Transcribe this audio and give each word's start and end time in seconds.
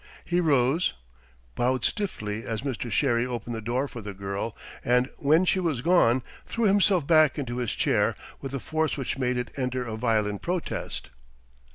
He 0.25 0.41
rose, 0.41 0.95
bowed 1.53 1.85
stiffly 1.85 2.43
as 2.43 2.63
Mr. 2.63 2.91
Sherry 2.91 3.23
opened 3.23 3.53
the 3.55 3.61
door 3.61 3.87
for 3.87 4.01
the 4.01 4.15
girl, 4.15 4.57
and 4.83 5.07
when 5.17 5.45
she 5.45 5.59
was 5.59 5.81
gone 5.81 6.23
threw 6.47 6.65
himself 6.65 7.05
back 7.05 7.37
into 7.37 7.57
his 7.59 7.69
chair 7.73 8.15
with 8.41 8.51
a 8.55 8.59
force 8.59 8.97
which 8.97 9.19
made 9.19 9.37
it 9.37 9.51
enter 9.55 9.85
a 9.85 9.95
violent 9.95 10.41
protest. 10.41 11.11